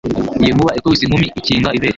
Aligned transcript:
Iyo 0.41 0.49
inkuba 0.51 0.75
ikubise 0.77 1.03
inkumi 1.03 1.27
ikinga 1.39 1.69
ibere 1.77 1.89